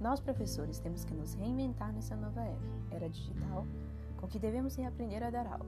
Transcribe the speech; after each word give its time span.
Nós, 0.00 0.20
professores, 0.20 0.78
temos 0.78 1.04
que 1.04 1.14
nos 1.14 1.34
reinventar 1.34 1.92
nessa 1.92 2.14
nova 2.14 2.40
era, 2.40 2.58
era 2.90 3.08
digital, 3.08 3.66
com 4.16 4.28
que 4.28 4.38
devemos 4.38 4.76
reaprender 4.76 5.22
a 5.22 5.30
dar 5.30 5.46
aula. 5.46 5.66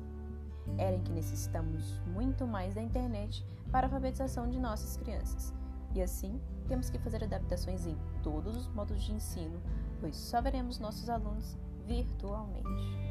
Era 0.77 0.95
em 0.95 1.03
que 1.03 1.11
necessitamos 1.11 2.01
muito 2.07 2.47
mais 2.47 2.75
da 2.75 2.83
internet 2.83 3.45
para 3.73 3.87
a 3.87 3.89
alfabetização 3.89 4.49
de 4.49 4.61
nossas 4.61 4.97
crianças. 4.99 5.55
E 5.95 6.03
assim, 6.03 6.41
temos 6.69 6.91
que 6.91 6.99
fazer 6.99 7.25
adaptações 7.25 7.87
em 7.87 7.97
todos 8.23 8.57
os 8.57 8.69
modos 8.69 9.03
de 9.03 9.13
ensino, 9.13 9.61
pois 10.01 10.17
só 10.17 10.43
veremos 10.43 10.79
nossos 10.79 11.09
alunos 11.09 11.57
virtualmente. 11.87 13.07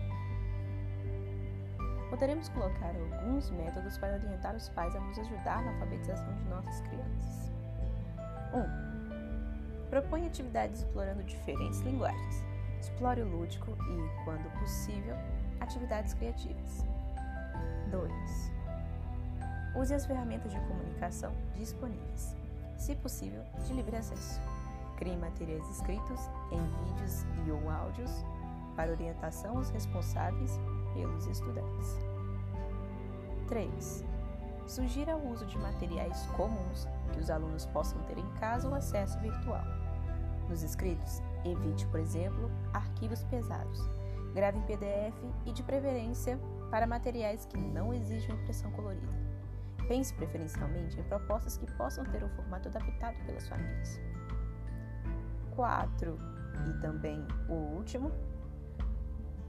Poderemos 2.10 2.50
colocar 2.50 2.96
alguns 2.96 3.50
métodos 3.50 3.98
para 3.98 4.16
orientar 4.16 4.56
os 4.56 4.70
pais 4.70 4.96
a 4.96 5.00
nos 5.00 5.18
ajudar 5.18 5.64
na 5.64 5.72
alfabetização 5.72 6.34
de 6.36 6.44
nossas 6.44 6.82
crianças. 6.82 7.55
1. 8.56 8.60
Um, 8.60 9.90
propõe 9.90 10.26
atividades 10.26 10.82
explorando 10.82 11.24
diferentes 11.24 11.80
linguagens. 11.82 12.44
Explore 12.80 13.22
o 13.22 13.28
lúdico 13.28 13.72
e, 13.72 14.24
quando 14.24 14.50
possível, 14.60 15.16
atividades 15.60 16.14
criativas. 16.14 16.86
2. 17.92 18.12
Use 19.76 19.94
as 19.94 20.06
ferramentas 20.06 20.52
de 20.52 20.60
comunicação 20.62 21.34
disponíveis, 21.56 22.36
se 22.78 22.96
possível, 22.96 23.44
de 23.66 23.74
livre 23.74 23.96
acesso. 23.96 24.40
Crie 24.98 25.18
materiais 25.18 25.70
escritos 25.70 26.30
em 26.52 26.86
vídeos 26.86 27.26
e 27.46 27.52
ou 27.52 27.70
áudios 27.70 28.12
para 28.76 28.92
orientação 28.92 29.58
aos 29.58 29.70
responsáveis 29.70 30.58
pelos 30.94 31.28
estudantes. 31.28 32.00
3. 33.48 34.15
Sugira 34.68 35.16
o 35.16 35.32
uso 35.32 35.46
de 35.46 35.58
materiais 35.58 36.26
comuns 36.36 36.88
que 37.14 37.20
os 37.20 37.30
alunos 37.30 37.66
possam 37.68 38.02
ter 38.04 38.18
em 38.18 38.28
casa 38.40 38.68
ou 38.68 38.74
acesso 38.74 39.20
virtual. 39.20 39.64
Nos 40.50 40.64
escritos, 40.64 41.22
evite, 41.44 41.86
por 41.88 42.00
exemplo, 42.00 42.52
arquivos 42.74 43.24
pesados. 43.24 43.80
Grave 44.34 44.58
em 44.58 44.62
PDF 44.64 45.16
e, 45.46 45.52
de 45.52 45.64
preferência, 45.64 46.40
para 46.70 46.88
materiais 46.88 47.46
que 47.46 47.58
não 47.58 47.94
exijam 47.94 48.36
impressão 48.36 48.72
colorida. 48.72 49.08
Pense 49.88 50.14
preferencialmente 50.14 51.00
em 51.00 51.04
propostas 51.04 51.58
que 51.58 51.72
possam 51.74 52.04
ter 52.06 52.24
um 52.24 52.30
formato 52.30 52.68
adaptado 52.68 53.16
pelas 53.26 53.48
famílias. 53.48 54.00
4. 55.56 56.18
E 56.70 56.82
também 56.82 57.26
o 57.48 57.54
último, 57.54 58.12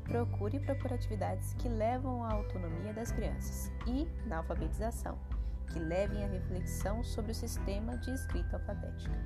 procure 0.07 0.61
propor 0.61 0.93
atividades 0.93 1.55
que 1.55 1.69
levam 1.69 2.25
à 2.25 2.33
autonomia 2.33 2.93
das 2.93 3.11
crianças 3.11 3.73
e, 3.87 4.09
na 4.27 4.39
alfabetização, 4.39 5.19
que 5.73 5.79
levem 5.79 6.25
à 6.25 6.29
reflexão 6.29 7.03
sobre 7.03 7.33
o 7.33 7.35
sistema 7.35 7.99
de 7.99 8.13
escrita 8.13 8.57
alfabética. 8.57 9.17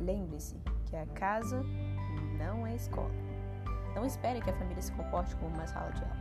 Lembre-se 0.00 0.56
que 0.86 0.96
a 0.96 1.06
casa 1.06 1.62
não 2.38 2.66
é 2.66 2.74
escola. 2.74 3.10
Não 3.94 4.06
espere 4.06 4.40
que 4.40 4.50
a 4.50 4.54
família 4.54 4.82
se 4.82 4.92
comporte 4.92 5.36
como 5.36 5.54
uma 5.54 5.66
sala 5.66 5.90
de 5.90 6.02
aula. 6.02 6.16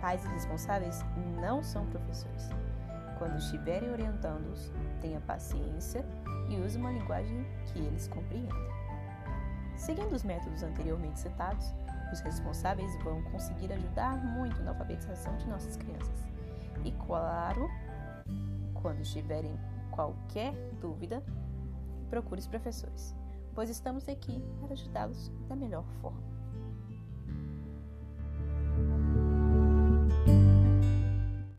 Pais 0.00 0.24
e 0.24 0.28
responsáveis 0.28 1.04
não 1.40 1.62
são 1.62 1.86
professores. 1.86 2.50
Quando 3.18 3.38
estiverem 3.38 3.90
orientando-os, 3.90 4.72
tenha 5.00 5.20
paciência 5.20 6.04
e 6.48 6.56
use 6.60 6.76
uma 6.76 6.92
linguagem 6.92 7.46
que 7.66 7.78
eles 7.78 8.08
compreendam. 8.08 8.56
Seguindo 9.74 10.14
os 10.14 10.22
métodos 10.22 10.62
anteriormente 10.62 11.20
citados, 11.20 11.74
os 12.12 12.20
responsáveis 12.20 12.96
vão 13.02 13.22
conseguir 13.24 13.72
ajudar 13.72 14.16
muito 14.16 14.62
na 14.62 14.70
alfabetização 14.70 15.36
de 15.36 15.46
nossas 15.48 15.76
crianças. 15.76 16.26
E 16.84 16.92
claro, 16.92 17.68
quando 18.74 19.02
tiverem 19.02 19.58
qualquer 19.90 20.52
dúvida, 20.80 21.22
procure 22.08 22.40
os 22.40 22.46
professores, 22.46 23.14
pois 23.54 23.70
estamos 23.70 24.08
aqui 24.08 24.40
para 24.60 24.72
ajudá-los 24.72 25.32
da 25.48 25.56
melhor 25.56 25.84
forma. 26.00 26.35